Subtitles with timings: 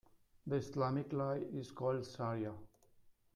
[0.47, 2.57] The Islamic law is called shariah.